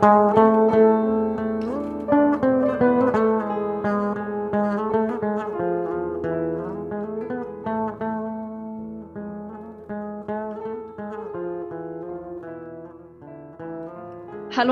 [0.00, 0.38] Hallo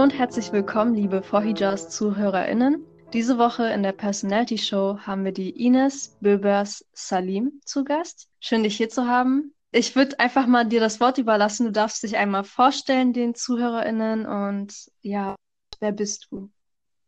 [0.01, 2.87] und herzlich willkommen, liebe Vorhijas ZuhörerInnen.
[3.13, 8.29] Diese Woche in der Personality Show haben wir die Ines Böbers Salim zu Gast.
[8.39, 9.56] Schön, dich hier zu haben.
[9.73, 11.67] Ich würde einfach mal dir das Wort überlassen.
[11.67, 14.27] Du darfst dich einmal vorstellen, den ZuhörerInnen.
[14.27, 15.37] Und ja,
[15.81, 16.51] wer bist du?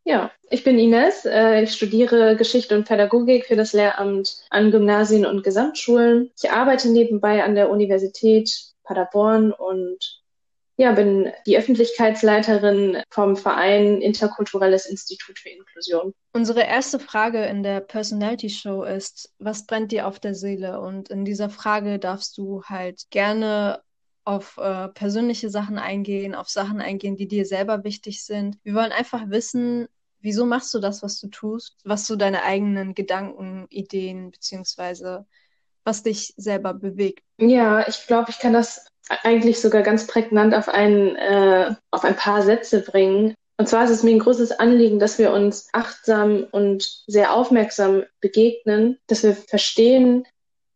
[0.03, 1.25] Ja, ich bin Ines.
[1.25, 6.31] Äh, ich studiere Geschichte und Pädagogik für das Lehramt an Gymnasien und Gesamtschulen.
[6.41, 10.18] Ich arbeite nebenbei an der Universität Paderborn und
[10.79, 16.13] ja, bin die Öffentlichkeitsleiterin vom Verein Interkulturelles Institut für Inklusion.
[16.31, 20.79] Unsere erste Frage in der Personality Show ist, was brennt dir auf der Seele?
[20.79, 23.81] Und in dieser Frage darfst du halt gerne
[24.23, 28.57] auf äh, persönliche Sachen eingehen, auf Sachen eingehen, die dir selber wichtig sind.
[28.63, 29.89] Wir wollen einfach wissen,
[30.21, 35.25] wieso machst du das, was du tust, was so deine eigenen Gedanken, Ideen beziehungsweise
[35.83, 37.23] was dich selber bewegt.
[37.37, 38.85] Ja, ich glaube, ich kann das
[39.23, 43.33] eigentlich sogar ganz prägnant auf ein, äh, auf ein paar Sätze bringen.
[43.57, 48.03] Und zwar ist es mir ein großes Anliegen, dass wir uns achtsam und sehr aufmerksam
[48.21, 50.25] begegnen, dass wir verstehen,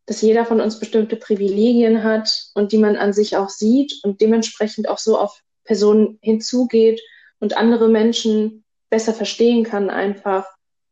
[0.06, 4.20] dass jeder von uns bestimmte Privilegien hat und die man an sich auch sieht und
[4.20, 7.02] dementsprechend auch so auf Personen hinzugeht
[7.40, 10.46] und andere Menschen besser verstehen kann, einfach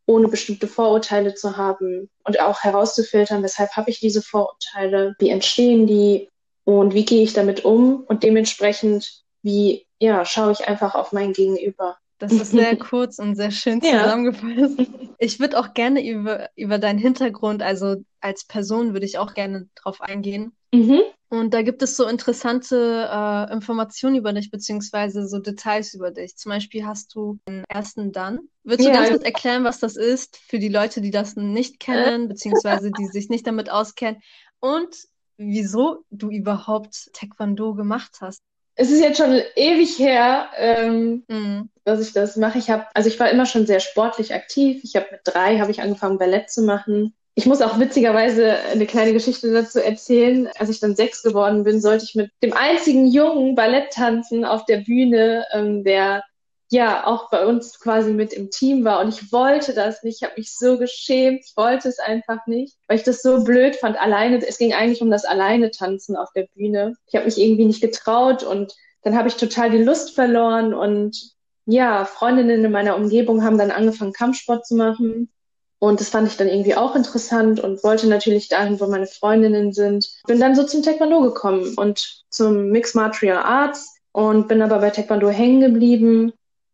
[0.06, 5.86] ohne bestimmte Vorurteile zu haben und auch herauszufiltern, weshalb habe ich diese Vorurteile, wie entstehen
[5.86, 6.28] die
[6.64, 11.32] und wie gehe ich damit um und dementsprechend, wie ja, schaue ich einfach auf mein
[11.32, 11.96] Gegenüber.
[12.18, 14.78] Das ist sehr kurz und sehr schön zusammengefasst.
[14.78, 14.86] Ja.
[15.18, 19.68] Ich würde auch gerne über, über deinen Hintergrund, also als Person würde ich auch gerne
[19.74, 20.52] drauf eingehen.
[20.72, 21.00] Mhm.
[21.28, 26.36] Und da gibt es so interessante äh, Informationen über dich, beziehungsweise so Details über dich.
[26.36, 28.40] Zum Beispiel hast du einen ersten Dan.
[28.64, 28.92] Würdest ja.
[28.94, 32.90] du ganz kurz erklären, was das ist für die Leute, die das nicht kennen, beziehungsweise
[32.90, 34.20] die sich nicht damit auskennen?
[34.60, 34.94] Und
[35.42, 38.42] wieso du überhaupt Taekwondo gemacht hast.
[38.74, 41.68] Es ist jetzt schon ewig her, ähm, mhm.
[41.84, 42.58] dass ich das mache.
[42.58, 44.80] Ich habe, also ich war immer schon sehr sportlich aktiv.
[44.82, 47.14] Ich habe mit drei habe ich angefangen Ballett zu machen.
[47.34, 50.48] Ich muss auch witzigerweise eine kleine Geschichte dazu erzählen.
[50.58, 54.64] Als ich dann sechs geworden bin, sollte ich mit dem einzigen Jungen Ballett tanzen auf
[54.66, 56.22] der Bühne, ähm, der
[56.72, 59.00] ja auch bei uns quasi mit im Team war.
[59.00, 60.22] Und ich wollte das nicht.
[60.22, 61.44] Ich habe mich so geschämt.
[61.44, 64.00] Ich wollte es einfach nicht, weil ich das so blöd fand.
[64.00, 66.94] Alleine, es ging eigentlich um das Alleine tanzen auf der Bühne.
[67.06, 71.32] Ich habe mich irgendwie nicht getraut und dann habe ich total die Lust verloren und
[71.66, 75.30] ja, Freundinnen in meiner Umgebung haben dann angefangen, Kampfsport zu machen.
[75.78, 79.72] Und das fand ich dann irgendwie auch interessant und wollte natürlich dahin, wo meine Freundinnen
[79.72, 80.08] sind.
[80.26, 84.90] Bin dann so zum Taekwondo gekommen und zum Mixed Martial Arts und bin aber bei
[84.90, 86.32] Taekwondo hängen geblieben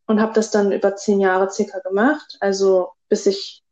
[0.09, 3.63] und habe das dann über zehn Jahre circa gemacht, also bis ich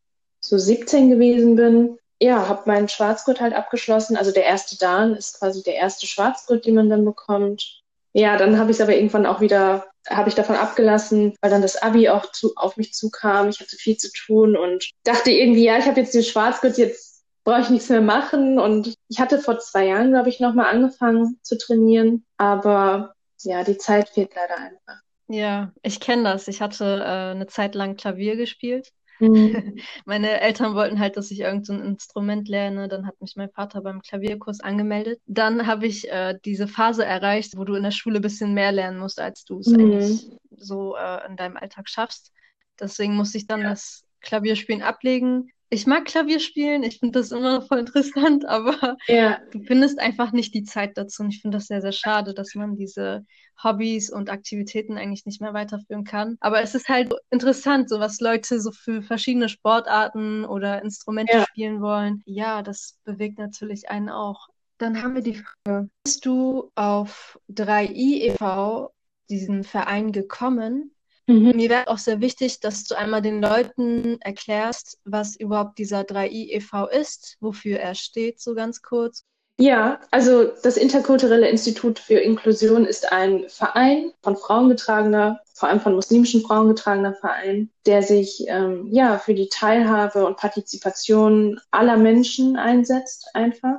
[0.41, 1.99] so 17 gewesen bin.
[2.21, 4.17] Ja, habe meinen Schwarzgurt halt abgeschlossen.
[4.17, 7.83] Also der erste Dan ist quasi der erste Schwarzgurt, den man dann bekommt.
[8.13, 11.63] Ja, dann habe ich es aber irgendwann auch wieder, habe ich davon abgelassen, weil dann
[11.63, 13.49] das Abi auch zu, auf mich zukam.
[13.49, 17.25] Ich hatte viel zu tun und dachte irgendwie, ja, ich habe jetzt den Schwarzgurt, jetzt
[17.45, 18.59] brauche ich nichts mehr machen.
[18.59, 22.25] Und ich hatte vor zwei Jahren, glaube ich, nochmal angefangen zu trainieren.
[22.39, 25.06] Aber ja, die Zeit fehlt leider einfach.
[25.29, 26.49] Ja, ich kenne das.
[26.49, 28.93] Ich hatte äh, eine Zeit lang Klavier gespielt.
[29.19, 29.79] Mhm.
[30.05, 32.89] Meine Eltern wollten halt, dass ich irgendein so Instrument lerne.
[32.89, 35.21] Dann hat mich mein Vater beim Klavierkurs angemeldet.
[35.27, 38.73] Dann habe ich äh, diese Phase erreicht, wo du in der Schule ein bisschen mehr
[38.73, 39.81] lernen musst, als du es mhm.
[39.81, 42.33] eigentlich so äh, in deinem Alltag schaffst.
[42.79, 43.71] Deswegen musste ich dann ja.
[43.71, 49.39] das Klavierspielen ablegen ich mag Klavier spielen, ich finde das immer voll interessant, aber ja.
[49.51, 51.23] du findest einfach nicht die Zeit dazu.
[51.23, 53.25] Und ich finde das sehr, sehr schade, dass man diese
[53.63, 56.37] Hobbys und Aktivitäten eigentlich nicht mehr weiterführen kann.
[56.41, 61.47] Aber es ist halt interessant, so was Leute so für verschiedene Sportarten oder Instrumente ja.
[61.47, 62.23] spielen wollen.
[62.27, 64.49] Ja, das bewegt natürlich einen auch.
[64.79, 68.93] Dann haben wir die Frage, bist du auf 3i e.V.,
[69.31, 70.95] diesen Verein gekommen?
[71.27, 71.53] Mhm.
[71.57, 76.51] Mir wäre auch sehr wichtig, dass du einmal den Leuten erklärst, was überhaupt dieser 3i
[76.51, 76.87] e.V.
[76.87, 79.25] ist, wofür er steht, so ganz kurz.
[79.59, 85.81] Ja, also das Interkulturelle Institut für Inklusion ist ein Verein von Frauen getragener, vor allem
[85.81, 91.97] von muslimischen Frauen getragener Verein, der sich ähm, ja für die Teilhabe und Partizipation aller
[91.97, 93.79] Menschen einsetzt, einfach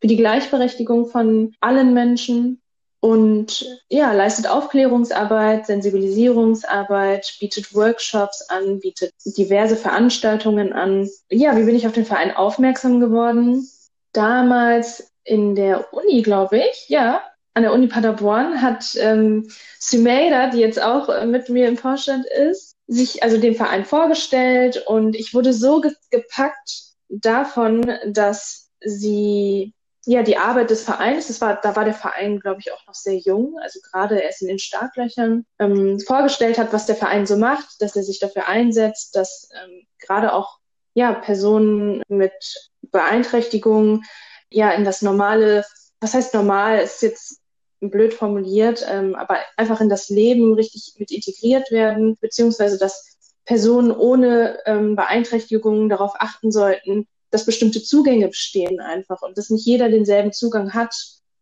[0.00, 2.62] für die Gleichberechtigung von allen Menschen
[3.00, 11.08] und ja, leistet Aufklärungsarbeit, Sensibilisierungsarbeit, bietet Workshops an, bietet diverse Veranstaltungen an.
[11.30, 13.68] Ja, wie bin ich auf den Verein aufmerksam geworden?
[14.12, 17.22] Damals in der Uni, glaube ich, ja,
[17.54, 22.26] an der Uni Paderborn hat ähm, Sumeida, die jetzt auch äh, mit mir im Vorstand
[22.26, 29.72] ist, sich also den Verein vorgestellt und ich wurde so ge gepackt davon, dass sie
[30.06, 32.94] ja die Arbeit des Vereins, das war, da war der Verein, glaube ich, auch noch
[32.94, 37.36] sehr jung, also gerade erst in den Startlöchern, ähm, vorgestellt hat, was der Verein so
[37.36, 40.58] macht, dass er sich dafür einsetzt, dass ähm, gerade auch
[40.94, 44.04] ja Personen mit Beeinträchtigungen
[44.48, 45.64] ja in das normale,
[46.00, 47.40] was heißt normal, ist jetzt
[47.80, 53.90] blöd formuliert, ähm, aber einfach in das Leben richtig mit integriert werden, beziehungsweise dass Personen
[53.90, 59.90] ohne ähm, Beeinträchtigungen darauf achten sollten, dass bestimmte Zugänge bestehen einfach und dass nicht jeder
[59.90, 60.94] denselben Zugang hat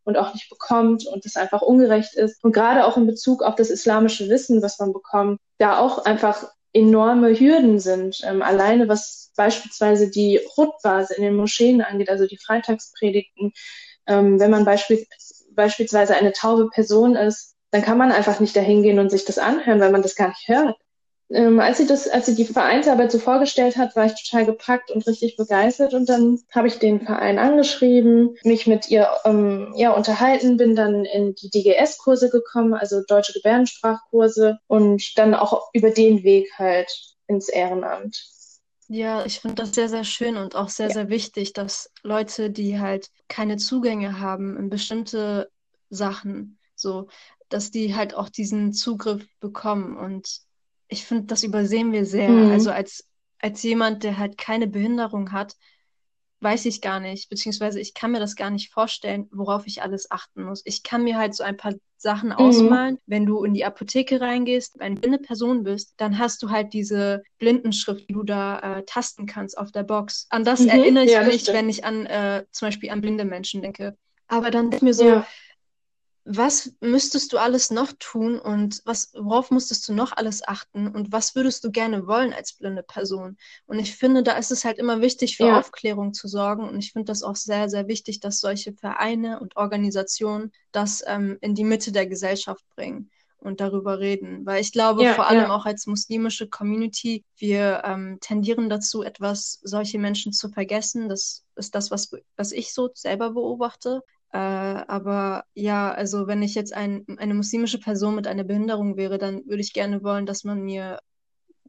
[0.02, 2.42] und auch nicht bekommt und das einfach ungerecht ist.
[2.42, 6.48] Und gerade auch in Bezug auf das islamische Wissen, was man bekommt, da auch einfach
[6.72, 8.18] enorme Hürden sind.
[8.24, 13.52] Ähm, alleine was beispielsweise die Rutbas in den Moscheen angeht, also die Freitagspredigten,
[14.08, 15.06] ähm, wenn man beispiel
[15.52, 19.38] beispielsweise eine taube Person ist, dann kann man einfach nicht dahin gehen und sich das
[19.38, 20.76] anhören, weil man das gar nicht hört.
[21.34, 24.92] Ähm, als sie das, als sie die Vereinsarbeit so vorgestellt hat, war ich total gepackt
[24.92, 25.92] und richtig begeistert.
[25.92, 31.04] Und dann habe ich den Verein angeschrieben, mich mit ihr ähm, ja unterhalten, bin dann
[31.04, 36.88] in die DGS-Kurse gekommen, also deutsche Gebärdensprachkurse und dann auch über den Weg halt
[37.26, 38.24] ins Ehrenamt.
[38.86, 40.94] Ja, ich finde das sehr, sehr schön und auch sehr, ja.
[40.94, 45.50] sehr wichtig, dass Leute, die halt keine Zugänge haben in bestimmte
[45.90, 47.08] Sachen, so,
[47.48, 49.96] dass die halt auch diesen Zugriff bekommen.
[49.96, 50.43] Und
[50.94, 52.28] ich finde, das übersehen wir sehr.
[52.28, 52.52] Mhm.
[52.52, 53.06] Also als,
[53.40, 55.56] als jemand, der halt keine Behinderung hat,
[56.40, 60.10] weiß ich gar nicht, beziehungsweise ich kann mir das gar nicht vorstellen, worauf ich alles
[60.10, 60.62] achten muss.
[60.64, 62.36] Ich kann mir halt so ein paar Sachen mhm.
[62.36, 62.98] ausmalen.
[63.06, 67.22] Wenn du in die Apotheke reingehst, eine blinde Person bist, dann hast du halt diese
[67.38, 70.26] Blindenschrift, die du da äh, tasten kannst auf der Box.
[70.30, 70.68] An das mhm.
[70.68, 73.96] erinnere ich ja, mich, wenn ich an äh, zum Beispiel an blinde Menschen denke.
[74.28, 75.26] Aber dann denke ich mir so, ja
[76.24, 81.12] was müsstest du alles noch tun und was, worauf musstest du noch alles achten und
[81.12, 83.36] was würdest du gerne wollen als blinde Person?
[83.66, 85.58] Und ich finde, da ist es halt immer wichtig, für ja.
[85.58, 86.66] Aufklärung zu sorgen.
[86.66, 91.36] Und ich finde das auch sehr, sehr wichtig, dass solche Vereine und Organisationen das ähm,
[91.42, 94.46] in die Mitte der Gesellschaft bringen und darüber reden.
[94.46, 95.54] Weil ich glaube, ja, vor allem ja.
[95.54, 101.10] auch als muslimische Community, wir ähm, tendieren dazu, etwas solche Menschen zu vergessen.
[101.10, 104.00] Das ist das, was, was ich so selber beobachte.
[104.34, 109.16] Äh, aber ja, also wenn ich jetzt ein, eine muslimische Person mit einer Behinderung wäre,
[109.16, 110.98] dann würde ich gerne wollen, dass man mir,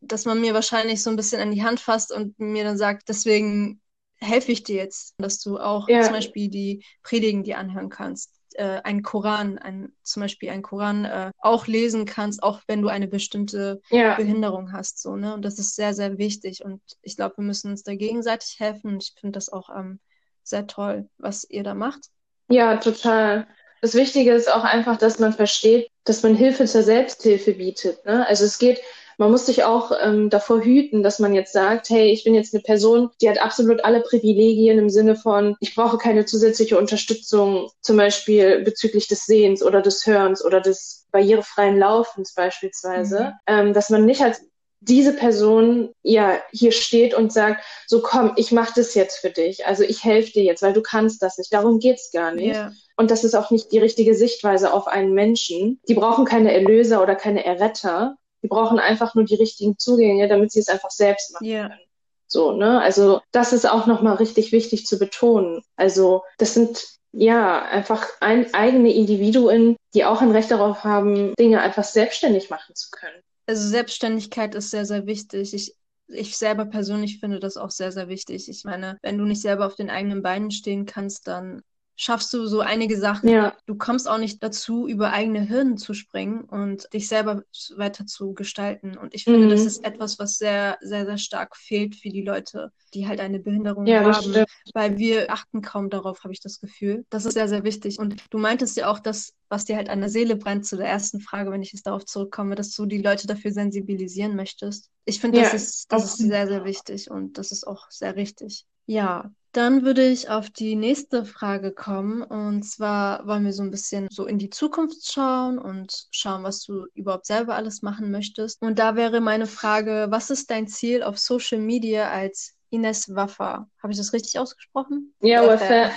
[0.02, 3.08] dass man mir wahrscheinlich so ein bisschen an die Hand fasst und mir dann sagt,
[3.08, 3.82] deswegen
[4.16, 6.02] helfe ich dir jetzt, dass du auch ja.
[6.02, 11.06] zum Beispiel die Predigen dir anhören kannst, äh, einen Koran, ein, zum Beispiel einen Koran
[11.06, 14.16] äh, auch lesen kannst, auch wenn du eine bestimmte ja.
[14.16, 15.00] Behinderung hast.
[15.04, 15.36] So, ne?
[15.36, 16.66] Und das ist sehr, sehr wichtig.
[16.66, 18.94] Und ich glaube, wir müssen uns da gegenseitig helfen.
[18.94, 20.00] Und ich finde das auch ähm,
[20.42, 22.10] sehr toll, was ihr da macht.
[22.50, 23.48] Ja, total.
[23.82, 28.06] Das Wichtige ist auch einfach, dass man versteht, dass man Hilfe zur Selbsthilfe bietet.
[28.06, 28.28] Ne?
[28.28, 28.82] Also es geht,
[29.18, 32.54] man muss sich auch ähm, davor hüten, dass man jetzt sagt, hey, ich bin jetzt
[32.54, 37.70] eine Person, die hat absolut alle Privilegien im Sinne von, ich brauche keine zusätzliche Unterstützung,
[37.82, 43.34] zum Beispiel bezüglich des Sehens oder des Hörens oder des barrierefreien Laufens beispielsweise, mhm.
[43.48, 44.42] ähm, dass man nicht als
[44.88, 49.66] diese Person ja hier steht und sagt, so komm, ich mache das jetzt für dich.
[49.66, 51.52] Also ich helfe dir jetzt, weil du kannst das nicht.
[51.54, 52.56] Darum geht's gar nicht.
[52.56, 52.72] Yeah.
[52.96, 55.80] Und das ist auch nicht die richtige Sichtweise auf einen Menschen.
[55.88, 58.16] Die brauchen keine Erlöser oder keine Erretter.
[58.44, 61.70] Die brauchen einfach nur die richtigen Zugänge, damit sie es einfach selbst machen yeah.
[61.70, 61.82] können.
[62.28, 62.82] So, ne?
[62.82, 65.62] Also das ist auch nochmal richtig wichtig zu betonen.
[65.76, 71.62] Also das sind ja einfach ein, eigene Individuen, die auch ein Recht darauf haben, Dinge
[71.62, 73.22] einfach selbstständig machen zu können.
[73.48, 75.54] Also Selbstständigkeit ist sehr, sehr wichtig.
[75.54, 75.76] Ich,
[76.08, 78.50] ich selber persönlich finde das auch sehr, sehr wichtig.
[78.50, 81.62] Ich meine, wenn du nicht selber auf den eigenen Beinen stehen kannst, dann
[81.96, 83.30] schaffst du so einige Sachen.
[83.30, 83.56] Ja.
[83.66, 87.44] Du kommst auch nicht dazu, über eigene Hürden zu springen und dich selber
[87.76, 88.98] weiter zu gestalten.
[88.98, 89.50] Und ich finde, mhm.
[89.50, 93.40] das ist etwas, was sehr, sehr, sehr stark fehlt für die Leute, die halt eine
[93.40, 94.46] Behinderung ja, haben.
[94.74, 97.06] Weil wir achten kaum darauf, habe ich das Gefühl.
[97.10, 97.98] Das ist sehr, sehr wichtig.
[98.00, 100.88] Und du meintest ja auch, dass, was dir halt an der Seele brennt, zu der
[100.88, 104.90] ersten Frage, wenn ich jetzt darauf zurückkomme, dass du die Leute dafür sensibilisieren möchtest.
[105.06, 108.16] Ich finde, ja, das, ist, das ist sehr, sehr wichtig und das ist auch sehr
[108.16, 108.66] richtig.
[108.88, 112.22] Ja, dann würde ich auf die nächste Frage kommen.
[112.24, 116.64] Und zwar wollen wir so ein bisschen so in die Zukunft schauen und schauen, was
[116.64, 118.62] du überhaupt selber alles machen möchtest.
[118.62, 123.70] Und da wäre meine Frage, was ist dein Ziel auf Social Media als Ines Waffa?
[123.82, 125.14] Habe ich das richtig ausgesprochen?
[125.22, 125.90] Ja, Waffa.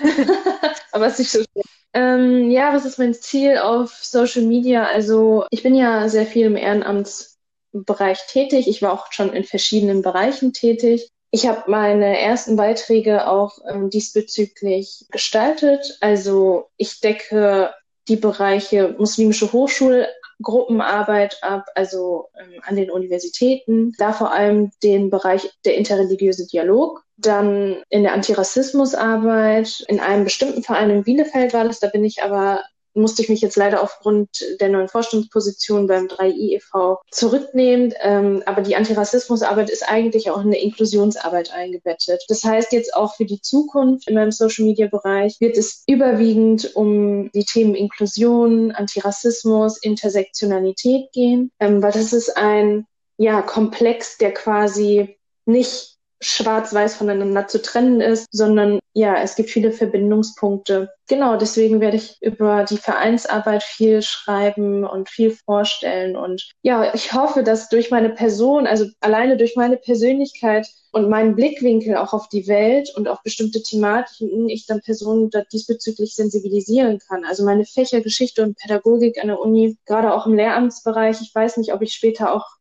[0.93, 1.63] Aber es ist nicht so schön.
[1.95, 4.85] Ähm, ja, was ist mein Ziel auf Social Media?
[4.85, 8.69] Also ich bin ja sehr viel im Ehrenamtsbereich tätig.
[8.69, 11.11] Ich war auch schon in verschiedenen Bereichen tätig.
[11.31, 15.99] Ich habe meine ersten Beiträge auch ähm, diesbezüglich gestaltet.
[16.01, 17.75] Also ich decke
[18.09, 23.93] die Bereiche muslimische Hochschulgruppenarbeit ab, also ähm, an den Universitäten.
[23.99, 27.05] Da vor allem den Bereich der interreligiöse Dialog.
[27.19, 31.81] Dann in der Antirassismusarbeit in einem bestimmten Verein in Bielefeld war das.
[31.81, 32.63] Da bin ich aber
[32.95, 34.29] musste ich mich jetzt leider aufgrund
[34.61, 37.01] der neuen Vorstandsposition beim 3i e.V.
[37.11, 37.95] zurücknehmen.
[38.01, 42.25] Ähm, aber die Antirassismusarbeit ist eigentlich auch in eine Inklusionsarbeit eingebettet.
[42.29, 47.45] Das heißt jetzt auch für die Zukunft in meinem Social-Media-Bereich wird es überwiegend um die
[47.45, 55.98] Themen Inklusion, Antirassismus, Intersektionalität gehen, ähm, weil das ist ein ja, Komplex, der quasi nicht
[56.21, 60.91] schwarz-weiß voneinander zu trennen ist, sondern ja, es gibt viele Verbindungspunkte.
[61.07, 66.17] Genau, deswegen werde ich über die Vereinsarbeit viel schreiben und viel vorstellen.
[66.17, 71.37] Und ja, ich hoffe, dass durch meine Person, also alleine durch meine Persönlichkeit und meinen
[71.37, 77.25] Blickwinkel auch auf die Welt und auf bestimmte Thematiken, ich dann Personen diesbezüglich sensibilisieren kann.
[77.25, 81.21] Also meine Fächer Geschichte und Pädagogik an der Uni, gerade auch im Lehramtsbereich.
[81.21, 82.58] Ich weiß nicht, ob ich später auch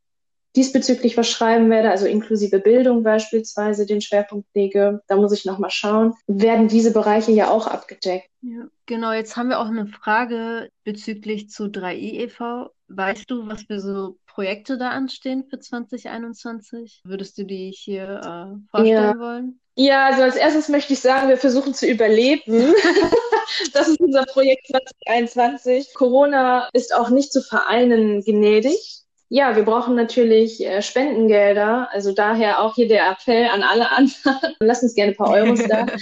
[0.58, 5.70] diesbezüglich was schreiben werde, also inklusive Bildung beispielsweise den Schwerpunkt lege, da muss ich nochmal
[5.70, 8.30] schauen, werden diese Bereiche ja auch abgedeckt.
[8.42, 12.72] Ja, genau, jetzt haben wir auch eine Frage bezüglich zu 3i e.V.
[12.88, 17.02] Weißt du, was für so Projekte da anstehen für 2021?
[17.04, 19.20] Würdest du die hier äh, vorstellen ja.
[19.20, 19.60] wollen?
[19.76, 22.74] Ja, also als erstes möchte ich sagen, wir versuchen zu überleben.
[23.74, 25.94] das ist unser Projekt 2021.
[25.94, 29.04] Corona ist auch nicht zu vereinen gnädig.
[29.30, 31.90] Ja, wir brauchen natürlich äh, Spendengelder.
[31.92, 34.56] Also daher auch hier der Appell an alle anderen.
[34.60, 35.86] Lasst uns gerne ein paar Euros da.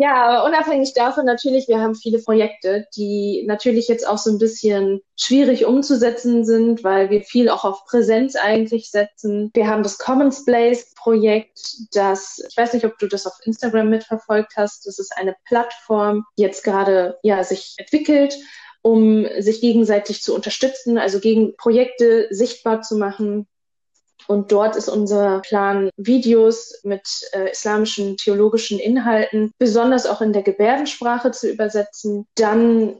[0.00, 4.38] Ja, aber unabhängig davon natürlich, wir haben viele Projekte, die natürlich jetzt auch so ein
[4.38, 9.50] bisschen schwierig umzusetzen sind, weil wir viel auch auf Präsenz eigentlich setzen.
[9.54, 11.58] Wir haben das Commons Blaze Projekt,
[11.90, 16.24] das, ich weiß nicht, ob du das auf Instagram mitverfolgt hast, das ist eine Plattform,
[16.38, 18.38] die jetzt gerade, ja, sich entwickelt
[18.88, 23.46] um sich gegenseitig zu unterstützen, also gegen Projekte sichtbar zu machen.
[24.26, 30.42] Und dort ist unser Plan, Videos mit äh, islamischen theologischen Inhalten, besonders auch in der
[30.42, 32.24] Gebärdensprache zu übersetzen.
[32.34, 32.96] Dann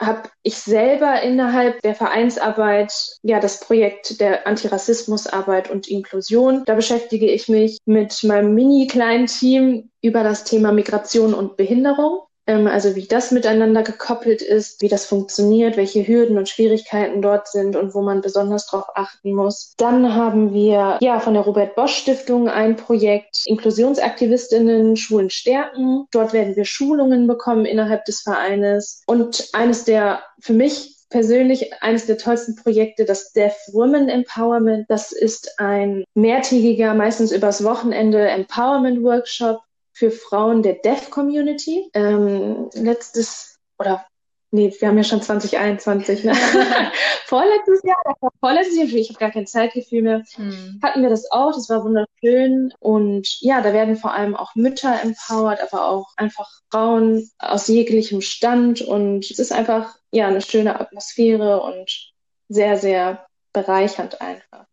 [0.00, 6.62] habe ich selber innerhalb der Vereinsarbeit ja das Projekt der Antirassismusarbeit und Inklusion.
[6.64, 12.20] Da beschäftige ich mich mit meinem mini kleinen Team über das Thema Migration und Behinderung.
[12.46, 17.48] Ähm, also wie das miteinander gekoppelt ist, wie das funktioniert, welche Hürden und Schwierigkeiten dort
[17.48, 19.74] sind und wo man besonders darauf achten muss.
[19.78, 26.06] Dann haben wir ja von der Robert Bosch Stiftung ein Projekt Inklusionsaktivistinnen Schulen stärken.
[26.12, 32.06] Dort werden wir Schulungen bekommen innerhalb des Vereines und eines der für mich persönlich eines
[32.06, 34.86] der tollsten Projekte, das Deaf Women Empowerment.
[34.88, 39.60] Das ist ein mehrtägiger, meistens übers Wochenende Empowerment Workshop,
[39.94, 41.88] für Frauen der Deaf Community.
[41.94, 44.04] Ähm, letztes, oder
[44.50, 46.32] nee, wir haben ja schon 2021, ne?
[47.26, 50.78] vorletztes Jahr, vorletztes Jahr, ich habe gar kein Zeitgefühl mehr, hm.
[50.82, 55.00] hatten wir das auch, das war wunderschön und ja, da werden vor allem auch Mütter
[55.02, 60.78] empowered, aber auch einfach Frauen aus jeglichem Stand und es ist einfach, ja, eine schöne
[60.78, 62.12] Atmosphäre und
[62.48, 64.66] sehr, sehr bereichernd einfach.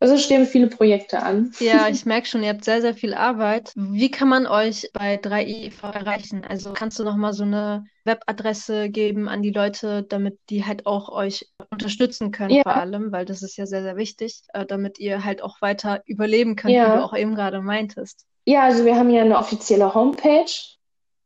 [0.00, 1.52] Also stehen viele Projekte an.
[1.58, 3.72] Ja, ich merke schon, ihr habt sehr, sehr viel Arbeit.
[3.74, 6.44] Wie kann man euch bei 3i erreichen?
[6.48, 10.86] Also kannst du noch mal so eine Webadresse geben an die Leute, damit die halt
[10.86, 12.62] auch euch unterstützen können, ja.
[12.62, 16.02] vor allem, weil das ist ja sehr, sehr wichtig, äh, damit ihr halt auch weiter
[16.06, 16.92] überleben könnt, ja.
[16.92, 18.24] wie du auch eben gerade meintest.
[18.46, 20.46] Ja, also wir haben ja eine offizielle Homepage,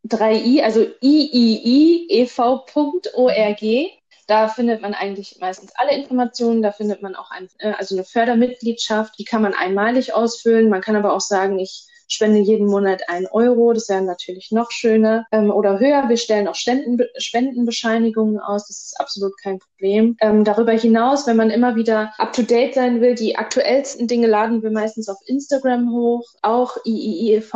[0.08, 2.32] 3i, also iiiev.org.
[4.32, 6.62] Da findet man eigentlich meistens alle Informationen.
[6.62, 9.18] Da findet man auch ein, äh, also eine Fördermitgliedschaft.
[9.18, 10.70] Die kann man einmalig ausfüllen.
[10.70, 13.74] Man kann aber auch sagen, ich spende jeden Monat ein Euro.
[13.74, 16.08] Das wäre natürlich noch schöner ähm, oder höher.
[16.08, 18.68] Wir stellen auch Ständen, Spendenbescheinigungen aus.
[18.68, 20.16] Das ist absolut kein Problem.
[20.22, 24.28] Ähm, darüber hinaus, wenn man immer wieder up to date sein will, die aktuellsten Dinge
[24.28, 27.52] laden wir meistens auf Instagram hoch, auch IIIEV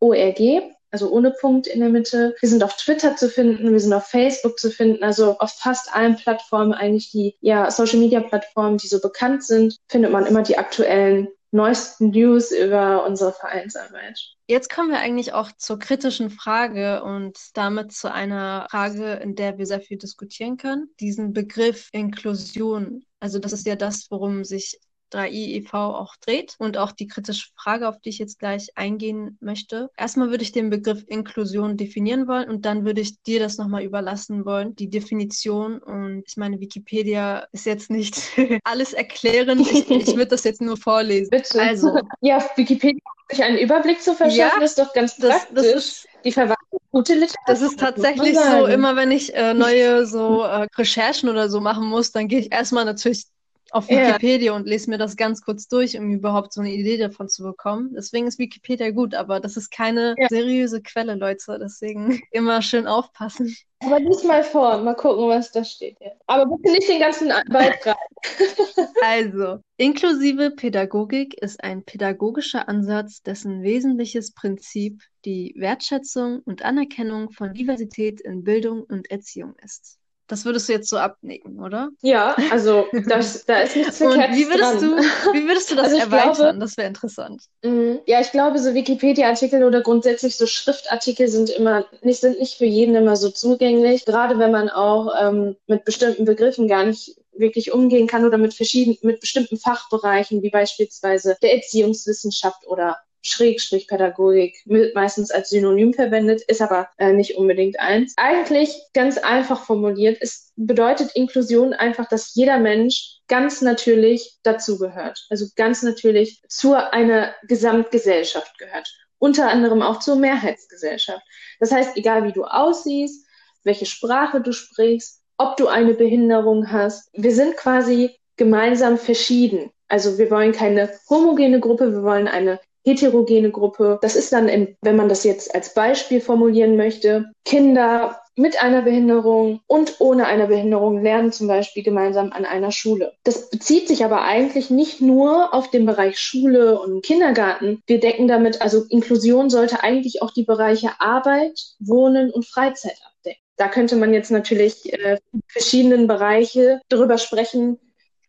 [0.00, 2.34] ORG also ohne Punkt in der Mitte.
[2.40, 5.94] Wir sind auf Twitter zu finden, wir sind auf Facebook zu finden, also auf fast
[5.94, 10.42] allen Plattformen, eigentlich die ja, Social Media Plattformen, die so bekannt sind, findet man immer
[10.42, 14.18] die aktuellen neuesten News über unsere Vereinsarbeit.
[14.46, 19.58] Jetzt kommen wir eigentlich auch zur kritischen Frage und damit zu einer Frage, in der
[19.58, 20.88] wir sehr viel diskutieren können.
[20.98, 23.04] Diesen Begriff Inklusion.
[23.20, 24.80] Also das ist ja das, worum sich
[25.12, 25.76] 3i e.V.
[25.76, 29.90] auch dreht und auch die kritische Frage, auf die ich jetzt gleich eingehen möchte.
[29.96, 33.82] Erstmal würde ich den Begriff Inklusion definieren wollen und dann würde ich dir das nochmal
[33.82, 35.78] überlassen wollen, die Definition.
[35.78, 38.16] Und ich meine, Wikipedia ist jetzt nicht
[38.64, 39.60] alles erklären.
[39.60, 41.30] Ich, ich würde das jetzt nur vorlesen.
[41.30, 41.60] Bitte.
[41.60, 41.98] Also.
[42.20, 45.46] Ja, Wikipedia sich einen Überblick zu verschaffen, ja, ist doch ganz praktisch.
[45.52, 46.54] Das, das ist, die verweisen
[46.92, 47.44] gute Literatur.
[47.46, 51.86] Das ist tatsächlich so, immer wenn ich äh, neue so äh, Recherchen oder so machen
[51.86, 53.26] muss, dann gehe ich erstmal natürlich
[53.72, 54.56] auf Wikipedia ja.
[54.56, 57.92] und lese mir das ganz kurz durch, um überhaupt so eine Idee davon zu bekommen.
[57.94, 60.28] Deswegen ist Wikipedia gut, aber das ist keine ja.
[60.28, 61.58] seriöse Quelle, Leute.
[61.60, 63.56] Deswegen immer schön aufpassen.
[63.80, 65.98] Aber lies mal vor, mal gucken, was da steht.
[66.00, 66.20] Jetzt.
[66.26, 67.96] Aber bitte nicht den ganzen Beitrag.
[69.02, 77.52] also, inklusive Pädagogik ist ein pädagogischer Ansatz, dessen wesentliches Prinzip die Wertschätzung und Anerkennung von
[77.52, 79.98] Diversität in Bildung und Erziehung ist.
[80.28, 81.90] Das würdest du jetzt so abnicken, oder?
[82.02, 84.80] Ja, also das, da ist nichts verkehrt Und wie würdest dran.
[84.80, 84.96] du,
[85.32, 86.34] wie würdest du das also erweitern?
[86.34, 87.42] Glaube, das wäre interessant.
[87.62, 92.56] Mh, ja, ich glaube, so Wikipedia-Artikel oder grundsätzlich so Schriftartikel sind immer nicht, sind nicht
[92.58, 94.04] für jeden immer so zugänglich.
[94.04, 98.54] Gerade wenn man auch ähm, mit bestimmten Begriffen gar nicht wirklich umgehen kann oder mit
[98.54, 104.56] verschiedenen, mit bestimmten Fachbereichen, wie beispielsweise der Erziehungswissenschaft oder Schrägstrich Pädagogik
[104.94, 108.14] meistens als Synonym verwendet, ist aber äh, nicht unbedingt eins.
[108.16, 115.26] Eigentlich ganz einfach formuliert, es bedeutet Inklusion einfach, dass jeder Mensch ganz natürlich dazugehört.
[115.30, 118.88] Also ganz natürlich zu einer Gesamtgesellschaft gehört.
[119.18, 121.24] Unter anderem auch zur Mehrheitsgesellschaft.
[121.58, 123.26] Das heißt, egal wie du aussiehst,
[123.64, 129.70] welche Sprache du sprichst, ob du eine Behinderung hast, wir sind quasi gemeinsam verschieden.
[129.88, 133.98] Also wir wollen keine homogene Gruppe, wir wollen eine heterogene Gruppe.
[134.00, 138.82] Das ist dann, in, wenn man das jetzt als Beispiel formulieren möchte, Kinder mit einer
[138.82, 143.12] Behinderung und ohne eine Behinderung lernen zum Beispiel gemeinsam an einer Schule.
[143.24, 147.82] Das bezieht sich aber eigentlich nicht nur auf den Bereich Schule und Kindergarten.
[147.86, 153.40] Wir decken damit, also Inklusion sollte eigentlich auch die Bereiche Arbeit, Wohnen und Freizeit abdecken.
[153.56, 155.16] Da könnte man jetzt natürlich äh,
[155.48, 157.78] verschiedenen Bereiche darüber sprechen,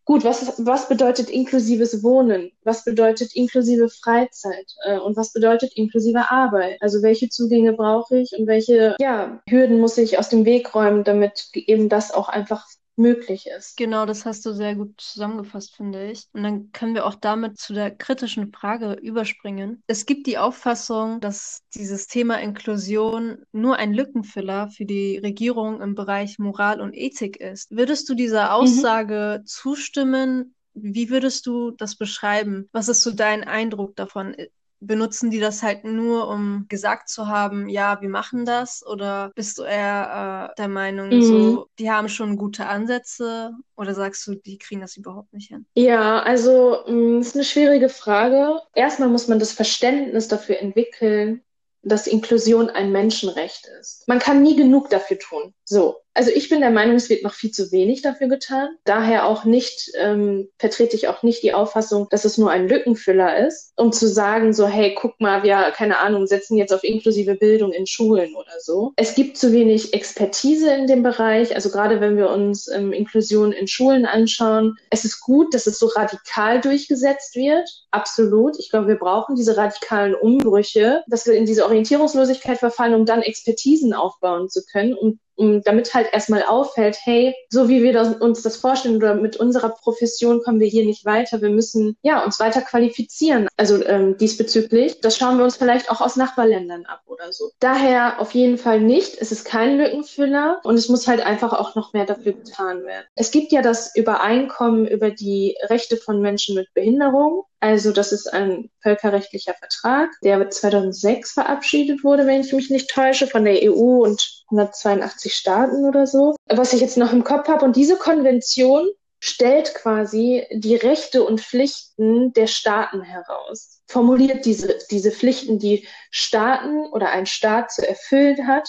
[0.07, 2.51] gut, was, was bedeutet inklusives Wohnen?
[2.63, 4.73] Was bedeutet inklusive Freizeit?
[4.85, 6.81] Äh, und was bedeutet inklusive Arbeit?
[6.81, 11.03] Also welche Zugänge brauche ich und welche ja, Hürden muss ich aus dem Weg räumen,
[11.03, 12.65] damit eben das auch einfach
[12.97, 13.77] möglich ist.
[13.77, 16.27] Genau, das hast du sehr gut zusammengefasst, finde ich.
[16.33, 19.81] Und dann können wir auch damit zu der kritischen Frage überspringen.
[19.87, 25.95] Es gibt die Auffassung, dass dieses Thema Inklusion nur ein Lückenfüller für die Regierung im
[25.95, 27.71] Bereich Moral und Ethik ist.
[27.71, 28.51] Würdest du dieser mhm.
[28.51, 29.45] Aussage mhm.
[29.45, 30.55] zustimmen?
[30.73, 32.69] Wie würdest du das beschreiben?
[32.71, 34.35] Was ist so dein Eindruck davon?
[34.79, 38.85] Benutzen die das halt nur, um gesagt zu haben, ja, wir machen das?
[38.85, 41.21] Oder bist du eher äh, der Meinung, mhm.
[41.21, 43.51] so, die haben schon gute Ansätze?
[43.75, 45.65] Oder sagst du, die kriegen das überhaupt nicht hin?
[45.75, 48.59] Ja, also das mm, ist eine schwierige Frage.
[48.73, 51.41] Erstmal muss man das Verständnis dafür entwickeln,
[51.83, 54.07] dass Inklusion ein Menschenrecht ist.
[54.07, 55.53] Man kann nie genug dafür tun.
[55.63, 55.97] So.
[56.17, 58.69] Also ich bin der Meinung, es wird noch viel zu wenig dafür getan.
[58.85, 63.45] Daher auch nicht, ähm, vertrete ich auch nicht die Auffassung, dass es nur ein Lückenfüller
[63.45, 67.35] ist, um zu sagen, so, hey, guck mal, wir, keine Ahnung, setzen jetzt auf inklusive
[67.35, 68.93] Bildung in Schulen oder so.
[68.95, 71.53] Es gibt zu wenig Expertise in dem Bereich.
[71.53, 75.77] Also gerade wenn wir uns ähm, Inklusion in Schulen anschauen, es ist gut, dass es
[75.77, 77.69] so radikal durchgesetzt wird.
[77.91, 78.57] Absolut.
[78.57, 83.21] Ich glaube, wir brauchen diese radikalen Umbrüche, dass wir in diese Orientierungslosigkeit verfallen, um dann
[83.21, 88.15] Expertisen aufbauen zu können, um um, damit halt erstmal auffällt, hey, so wie wir das,
[88.15, 92.23] uns das vorstellen oder mit unserer Profession kommen wir hier nicht weiter, wir müssen ja
[92.23, 93.47] uns weiter qualifizieren.
[93.57, 97.51] Also ähm, diesbezüglich, das schauen wir uns vielleicht auch aus Nachbarländern ab oder so.
[97.59, 99.19] Daher auf jeden Fall nicht.
[99.19, 103.05] Es ist kein Lückenfüller und es muss halt einfach auch noch mehr dafür getan werden.
[103.15, 107.43] Es gibt ja das Übereinkommen über die Rechte von Menschen mit Behinderung.
[107.59, 113.25] Also das ist ein völkerrechtlicher Vertrag, der 2006 verabschiedet wurde, wenn ich mich nicht täusche,
[113.25, 116.35] von der EU und 182 Staaten oder so.
[116.47, 117.65] Was ich jetzt noch im Kopf habe.
[117.65, 118.87] Und diese Konvention
[119.19, 126.85] stellt quasi die Rechte und Pflichten der Staaten heraus, formuliert diese, diese Pflichten, die Staaten
[126.91, 128.67] oder ein Staat zu erfüllen hat,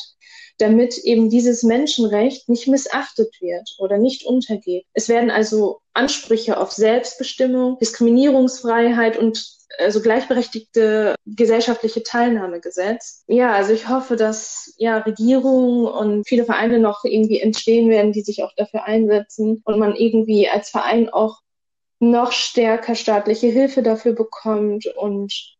[0.58, 4.84] damit eben dieses Menschenrecht nicht missachtet wird oder nicht untergeht.
[4.92, 13.24] Es werden also Ansprüche auf Selbstbestimmung, Diskriminierungsfreiheit und also gleichberechtigte gesellschaftliche Teilnahme gesetzt.
[13.26, 18.22] Ja, also ich hoffe, dass ja Regierungen und viele Vereine noch irgendwie entstehen werden, die
[18.22, 21.40] sich auch dafür einsetzen und man irgendwie als Verein auch
[22.00, 25.57] noch stärker staatliche Hilfe dafür bekommt und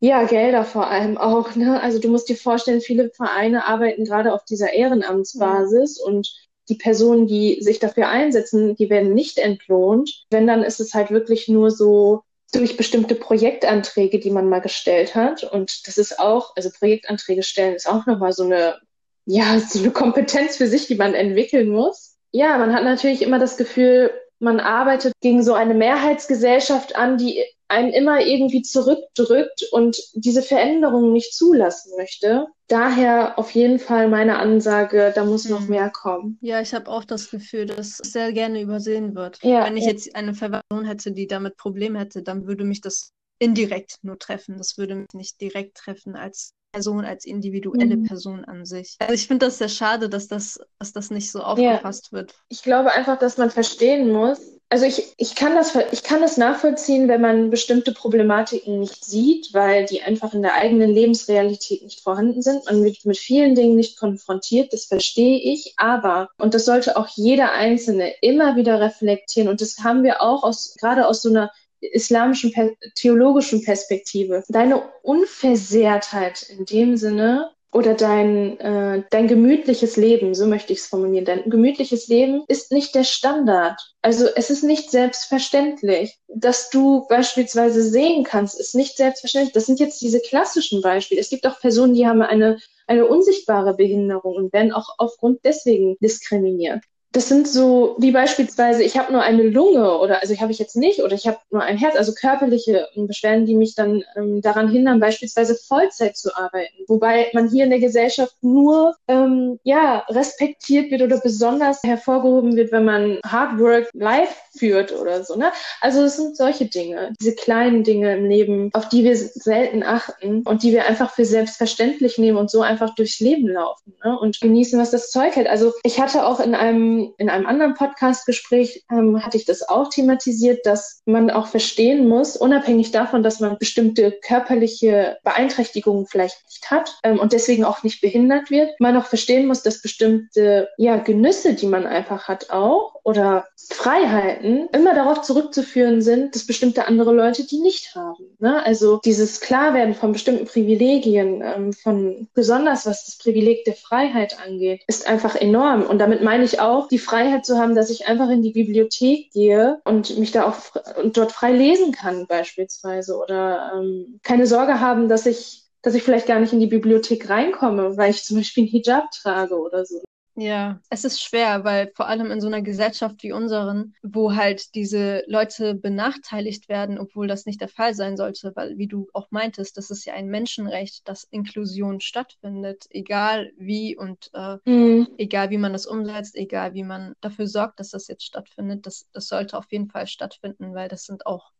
[0.00, 1.54] ja, Gelder vor allem auch.
[1.54, 1.80] Ne?
[1.80, 6.14] Also du musst dir vorstellen, viele Vereine arbeiten gerade auf dieser Ehrenamtsbasis mhm.
[6.14, 6.32] und
[6.68, 10.24] die Personen, die sich dafür einsetzen, die werden nicht entlohnt.
[10.30, 15.14] Wenn, dann ist es halt wirklich nur so durch bestimmte Projektanträge, die man mal gestellt
[15.14, 15.42] hat.
[15.42, 18.78] Und das ist auch, also Projektanträge stellen ist auch nochmal so eine,
[19.24, 22.16] ja, so eine Kompetenz für sich, die man entwickeln muss.
[22.30, 27.42] Ja, man hat natürlich immer das Gefühl, man arbeitet gegen so eine Mehrheitsgesellschaft an, die
[27.72, 32.46] einen immer irgendwie zurückdrückt und diese Veränderungen nicht zulassen möchte.
[32.68, 35.68] Daher auf jeden Fall meine Ansage, da muss noch mhm.
[35.68, 36.38] mehr kommen.
[36.42, 39.38] Ja, ich habe auch das Gefühl, dass es sehr gerne übersehen wird.
[39.42, 39.90] Ja, Wenn ich ja.
[39.90, 44.58] jetzt eine Verwandlung hätte, die damit Probleme hätte, dann würde mich das indirekt nur treffen.
[44.58, 48.04] Das würde mich nicht direkt treffen als Person, als individuelle mhm.
[48.04, 48.96] Person an sich.
[48.98, 52.18] Also ich finde das sehr schade, dass das, dass das nicht so aufgefasst ja.
[52.18, 52.34] wird.
[52.48, 54.40] Ich glaube einfach, dass man verstehen muss,
[54.72, 59.52] also ich, ich, kann das, ich kann das nachvollziehen, wenn man bestimmte Problematiken nicht sieht,
[59.52, 62.64] weil die einfach in der eigenen Lebensrealität nicht vorhanden sind.
[62.64, 67.08] Man wird mit vielen Dingen nicht konfrontiert, das verstehe ich, aber, und das sollte auch
[67.08, 71.50] jeder Einzelne immer wieder reflektieren, und das haben wir auch aus, gerade aus so einer
[71.82, 72.52] islamischen,
[72.94, 74.44] theologischen Perspektive.
[74.48, 80.86] Deine Unversehrtheit in dem Sinne oder dein, äh, dein gemütliches Leben, so möchte ich es
[80.86, 83.80] formulieren, dein gemütliches Leben ist nicht der Standard.
[84.02, 89.54] Also es ist nicht selbstverständlich, dass du beispielsweise sehen kannst, ist nicht selbstverständlich.
[89.54, 91.20] Das sind jetzt diese klassischen Beispiele.
[91.20, 95.96] Es gibt auch Personen, die haben eine, eine unsichtbare Behinderung und werden auch aufgrund deswegen
[96.00, 100.58] diskriminiert das sind so wie beispielsweise, ich habe nur eine Lunge oder also habe ich
[100.58, 104.40] jetzt nicht oder ich habe nur ein Herz, also körperliche Beschwerden, die mich dann ähm,
[104.40, 106.74] daran hindern, beispielsweise Vollzeit zu arbeiten.
[106.88, 112.72] Wobei man hier in der Gesellschaft nur ähm, ja respektiert wird oder besonders hervorgehoben wird,
[112.72, 115.36] wenn man Hard Work live führt oder so.
[115.36, 115.52] Ne?
[115.82, 120.42] Also es sind solche Dinge, diese kleinen Dinge im Leben, auf die wir selten achten
[120.42, 124.18] und die wir einfach für selbstverständlich nehmen und so einfach durchs Leben laufen ne?
[124.18, 125.46] und genießen, was das Zeug hält.
[125.46, 129.88] Also ich hatte auch in einem in einem anderen Podcast-Gespräch ähm, hatte ich das auch
[129.88, 136.70] thematisiert, dass man auch verstehen muss, unabhängig davon, dass man bestimmte körperliche Beeinträchtigungen vielleicht nicht
[136.70, 140.96] hat ähm, und deswegen auch nicht behindert wird, man auch verstehen muss, dass bestimmte ja,
[140.96, 147.12] Genüsse, die man einfach hat auch oder Freiheiten immer darauf zurückzuführen sind, dass bestimmte andere
[147.12, 148.36] Leute die nicht haben.
[148.38, 148.64] Ne?
[148.64, 154.82] Also dieses Klarwerden von bestimmten Privilegien, ähm, von besonders was das Privileg der Freiheit angeht,
[154.86, 155.82] ist einfach enorm.
[155.82, 159.32] Und damit meine ich auch, die Freiheit zu haben, dass ich einfach in die Bibliothek
[159.32, 160.56] gehe und mich da auch
[161.02, 166.04] und dort frei lesen kann beispielsweise oder ähm, keine Sorge haben, dass ich dass ich
[166.04, 169.84] vielleicht gar nicht in die Bibliothek reinkomme, weil ich zum Beispiel einen Hijab trage oder
[169.84, 170.00] so.
[170.42, 174.74] Ja, es ist schwer, weil vor allem in so einer Gesellschaft wie unseren, wo halt
[174.74, 179.30] diese Leute benachteiligt werden, obwohl das nicht der Fall sein sollte, weil, wie du auch
[179.30, 185.08] meintest, das ist ja ein Menschenrecht, dass Inklusion stattfindet, egal wie und äh, mhm.
[185.16, 189.06] egal wie man das umsetzt, egal wie man dafür sorgt, dass das jetzt stattfindet, das,
[189.12, 191.52] das sollte auf jeden Fall stattfinden, weil das sind auch,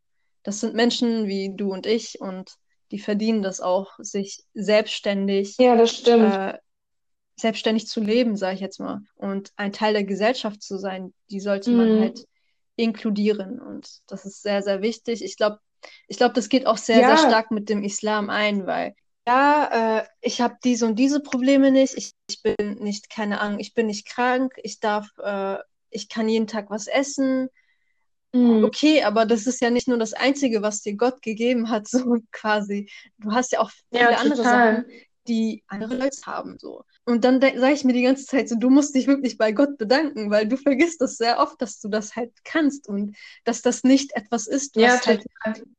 [0.42, 2.57] das sind Menschen wie du und ich und
[2.90, 6.35] die verdienen das auch, sich selbstständig ja, das stimmt.
[6.35, 6.59] Äh,
[7.42, 9.00] selbstständig zu leben, sage ich jetzt mal.
[9.16, 11.76] Und ein Teil der Gesellschaft zu sein, die sollte mhm.
[11.76, 12.26] man halt
[12.76, 13.61] inkludieren.
[13.61, 15.22] Und das ist sehr, sehr wichtig.
[15.22, 15.59] Ich glaube,
[16.09, 17.16] ich glaube, das geht auch sehr, ja.
[17.16, 18.94] sehr stark mit dem Islam ein, weil
[19.26, 21.94] ja, äh, ich habe diese und diese Probleme nicht.
[21.96, 24.55] Ich, ich, bin nicht, keine Ahnung, ich bin nicht krank.
[24.62, 25.59] Ich darf, äh,
[25.90, 27.48] ich kann jeden Tag was essen.
[28.33, 28.64] Mhm.
[28.64, 32.18] Okay, aber das ist ja nicht nur das Einzige, was dir Gott gegeben hat, so
[32.33, 32.90] quasi.
[33.18, 34.87] Du hast ja auch viele ja, andere Sachen,
[35.28, 36.59] die andere Leute haben.
[36.59, 36.83] So.
[37.05, 39.77] Und dann sage ich mir die ganze Zeit so, du musst dich wirklich bei Gott
[39.77, 43.83] bedanken, weil du vergisst das sehr oft, dass du das halt kannst und dass das
[43.83, 45.25] nicht etwas ist, was ja, halt,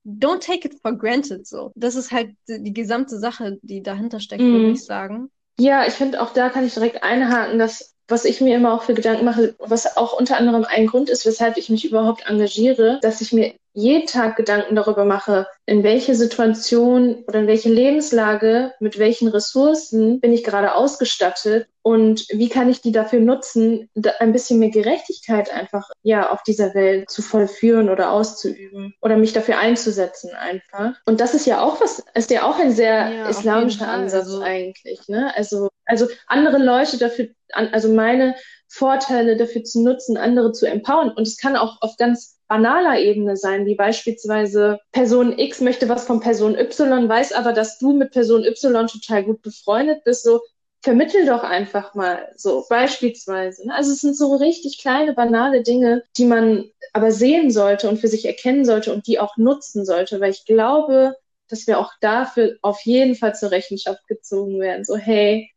[0.05, 1.71] don't take it for granted, so.
[1.75, 4.53] Das ist halt die, gesamte Sache, die dahinter steckt, mhm.
[4.53, 5.31] würde ich sagen.
[5.57, 8.83] Ja, ich finde auch da kann ich direkt einhaken, dass was ich mir immer auch
[8.83, 12.99] für Gedanken mache, was auch unter anderem ein Grund ist, weshalb ich mich überhaupt engagiere,
[13.01, 18.71] dass ich mir jeden Tag Gedanken darüber mache, in welche Situation oder in welche Lebenslage,
[18.79, 24.31] mit welchen Ressourcen bin ich gerade ausgestattet und wie kann ich die dafür nutzen, ein
[24.31, 29.59] bisschen mehr Gerechtigkeit einfach ja auf dieser Welt zu vollführen oder auszuüben oder mich dafür
[29.59, 30.95] einzusetzen einfach.
[31.05, 34.41] Und das ist ja auch was, ist ja auch ein sehr ja, islamischer Ansatz also,
[34.41, 35.33] eigentlich, ne?
[35.35, 38.35] Also also andere Leute dafür, also meine
[38.67, 41.11] Vorteile dafür zu nutzen, andere zu empowern.
[41.11, 46.05] Und es kann auch auf ganz banaler Ebene sein, wie beispielsweise Person X möchte was
[46.05, 50.41] von Person Y, weiß aber, dass du mit Person Y total gut befreundet bist, so
[50.83, 53.67] vermittel doch einfach mal so beispielsweise.
[53.67, 53.73] Ne?
[53.73, 58.09] Also es sind so richtig kleine, banale Dinge, die man aber sehen sollte und für
[58.09, 61.15] sich erkennen sollte und die auch nutzen sollte, weil ich glaube,
[61.47, 64.83] dass wir auch dafür auf jeden Fall zur Rechenschaft gezogen werden.
[64.83, 65.49] So, hey,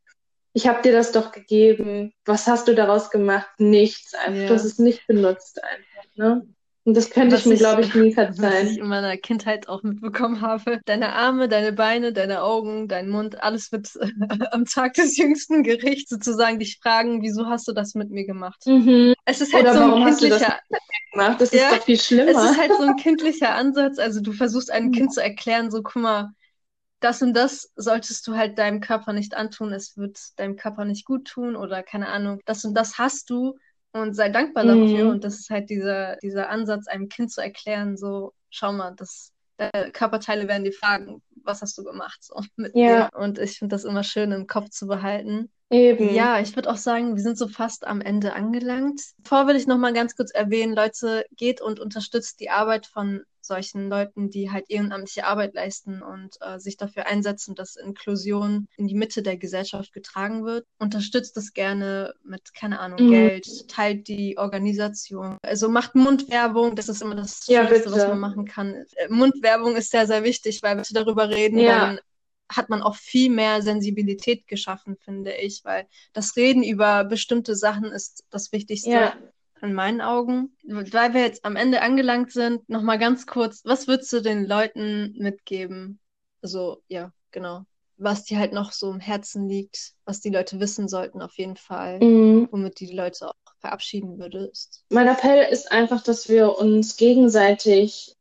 [0.52, 2.12] ich habe dir das doch gegeben.
[2.24, 3.48] Was hast du daraus gemacht?
[3.58, 4.14] Nichts.
[4.14, 4.42] Einfach.
[4.42, 4.48] Ja.
[4.48, 6.08] Du hast es nicht benutzt einfach.
[6.14, 6.46] Ne?
[6.86, 8.66] Und das könnte ich mir, glaube ich, nie verzeihen.
[8.66, 10.80] Was ich in meiner Kindheit auch mitbekommen habe.
[10.84, 13.90] Deine Arme, deine Beine, deine Augen, dein Mund, alles wird
[14.52, 18.62] am Tag des jüngsten Gerichts sozusagen dich fragen, wieso hast du das mit mir gemacht?
[18.66, 19.14] Mhm.
[19.24, 20.60] Es ist halt Oder so ein kindlicher.
[21.14, 22.30] Das, das ist doch viel schlimmer.
[22.30, 23.98] Es ist halt so ein kindlicher Ansatz.
[23.98, 26.30] Also du versuchst einem Kind zu erklären, so guck mal,
[27.00, 31.04] das und das solltest du halt deinem Körper nicht antun, es wird deinem Körper nicht
[31.04, 33.56] gut tun oder keine Ahnung, das und das hast du
[33.92, 34.68] und sei dankbar mhm.
[34.68, 35.10] dafür.
[35.10, 39.32] Und das ist halt dieser, dieser Ansatz, einem Kind zu erklären, so, schau mal, das,
[39.92, 43.08] Körperteile werden dir fragen, was hast du gemacht so mit ja.
[43.08, 43.18] dir.
[43.18, 45.50] Und ich finde das immer schön im Kopf zu behalten.
[45.70, 46.14] Eben.
[46.14, 49.00] Ja, ich würde auch sagen, wir sind so fast am Ende angelangt.
[49.24, 53.22] Vor will ich noch mal ganz kurz erwähnen, Leute, geht und unterstützt die Arbeit von
[53.46, 58.86] solchen Leuten, die halt ehrenamtliche Arbeit leisten und äh, sich dafür einsetzen, dass Inklusion in
[58.86, 60.66] die Mitte der Gesellschaft getragen wird.
[60.78, 63.10] Unterstützt das gerne mit, keine Ahnung, mhm.
[63.10, 65.38] Geld, teilt die Organisation.
[65.42, 68.84] Also macht Mundwerbung, das ist immer das ja, Schönste, was man machen kann.
[68.96, 71.80] Äh, Mundwerbung ist sehr, sehr wichtig, weil wir darüber reden, ja.
[71.80, 72.00] dann
[72.48, 77.86] hat man auch viel mehr Sensibilität geschaffen, finde ich, weil das Reden über bestimmte Sachen
[77.86, 78.90] ist das Wichtigste.
[78.90, 79.16] Ja
[79.62, 80.56] in meinen Augen.
[80.64, 85.14] Weil wir jetzt am Ende angelangt sind, nochmal ganz kurz, was würdest du den Leuten
[85.18, 86.00] mitgeben?
[86.42, 87.64] Also, ja, genau.
[87.96, 91.56] Was dir halt noch so im Herzen liegt, was die Leute wissen sollten, auf jeden
[91.56, 92.48] Fall, mhm.
[92.50, 94.84] womit die Leute auch verabschieden würdest.
[94.90, 98.14] Mein Appell ist einfach, dass wir uns gegenseitig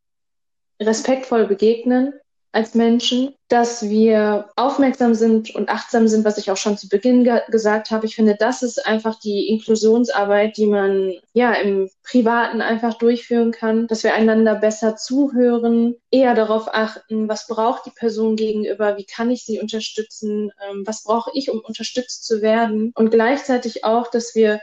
[0.82, 2.14] respektvoll begegnen,
[2.56, 7.26] als Menschen, dass wir aufmerksam sind und achtsam sind, was ich auch schon zu Beginn
[7.26, 8.06] ge gesagt habe.
[8.06, 13.88] Ich finde, das ist einfach die Inklusionsarbeit, die man ja im Privaten einfach durchführen kann,
[13.88, 19.32] dass wir einander besser zuhören, eher darauf achten, was braucht die Person gegenüber, wie kann
[19.32, 24.34] ich sie unterstützen, ähm, was brauche ich, um unterstützt zu werden und gleichzeitig auch, dass
[24.34, 24.62] wir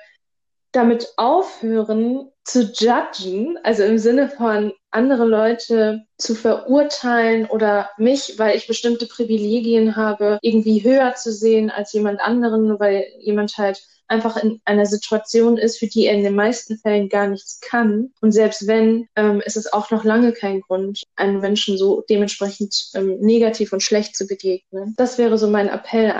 [0.72, 8.56] damit aufhören zu judgen, also im Sinne von andere Leute zu verurteilen oder mich, weil
[8.56, 14.36] ich bestimmte Privilegien habe, irgendwie höher zu sehen als jemand anderen, weil jemand halt einfach
[14.36, 18.12] in einer Situation ist, für die er in den meisten Fällen gar nichts kann.
[18.20, 22.90] Und selbst wenn, ähm, ist es auch noch lange kein Grund, einem Menschen so dementsprechend
[22.94, 24.94] ähm, negativ und schlecht zu begegnen.
[24.98, 26.12] Das wäre so mein Appell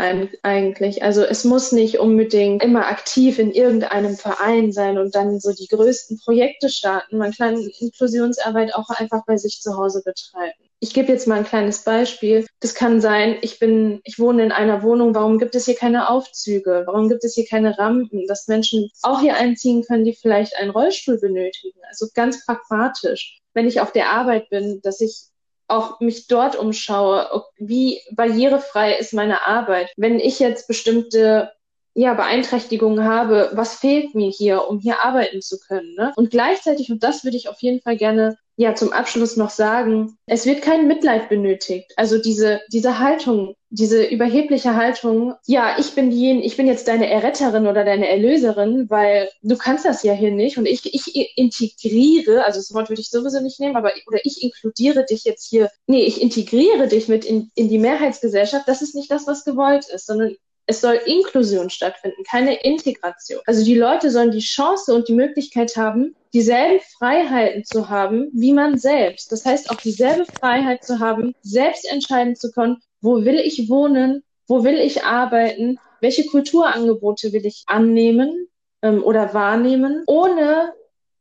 [0.42, 1.02] eigentlich.
[1.02, 5.68] Also es muss nicht unbedingt immer aktiv in irgendeinem Verein sein und dann so die
[5.68, 7.18] größten Projekte starten.
[7.18, 11.44] Man kann Inklusionsarbeit auch einfach bei sich zu Hause betreiben ich gebe jetzt mal ein
[11.44, 12.44] kleines Beispiel.
[12.58, 16.10] Das kann sein, ich bin, ich wohne in einer Wohnung, warum gibt es hier keine
[16.10, 16.82] Aufzüge?
[16.86, 20.72] Warum gibt es hier keine Rampen, dass Menschen auch hier einziehen können, die vielleicht einen
[20.72, 21.78] Rollstuhl benötigen?
[21.88, 23.38] Also ganz pragmatisch.
[23.54, 25.26] Wenn ich auf der Arbeit bin, dass ich
[25.68, 29.92] auch mich dort umschaue, wie barrierefrei ist meine Arbeit.
[29.96, 31.52] Wenn ich jetzt bestimmte
[31.94, 35.94] ja, Beeinträchtigungen habe, was fehlt mir hier, um hier arbeiten zu können.
[35.94, 36.12] Ne?
[36.16, 40.16] Und gleichzeitig, und das würde ich auf jeden Fall gerne ja zum Abschluss noch sagen,
[40.26, 41.92] es wird kein Mitleid benötigt.
[41.96, 47.08] Also diese, diese Haltung, diese überhebliche Haltung, ja, ich bin diejenige, ich bin jetzt deine
[47.08, 50.58] Erretterin oder deine Erlöserin, weil du kannst das ja hier nicht.
[50.58, 54.42] Und ich, ich integriere, also das Wort würde ich sowieso nicht nehmen, aber oder ich
[54.42, 58.94] inkludiere dich jetzt hier, nee, ich integriere dich mit in, in die Mehrheitsgesellschaft, das ist
[58.94, 60.36] nicht das, was gewollt ist, sondern
[60.72, 63.40] es soll Inklusion stattfinden, keine Integration.
[63.46, 68.54] Also die Leute sollen die Chance und die Möglichkeit haben, dieselben Freiheiten zu haben wie
[68.54, 69.30] man selbst.
[69.30, 74.22] Das heißt auch dieselbe Freiheit zu haben, selbst entscheiden zu können, wo will ich wohnen,
[74.48, 78.48] wo will ich arbeiten, welche Kulturangebote will ich annehmen
[78.80, 80.72] ähm, oder wahrnehmen, ohne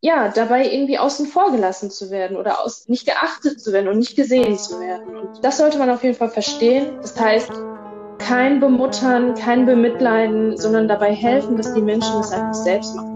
[0.04, 4.00] ja, dabei irgendwie außen vor gelassen zu werden oder aus, nicht geachtet zu werden und
[4.00, 5.16] nicht gesehen zu werden.
[5.16, 6.98] Und das sollte man auf jeden Fall verstehen.
[7.02, 7.52] Das heißt,
[8.32, 13.11] kein Bemuttern, kein Bemitleiden, sondern dabei helfen, dass die Menschen es einfach selbst machen.